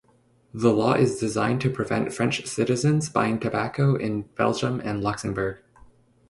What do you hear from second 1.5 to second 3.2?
to prevent French citizens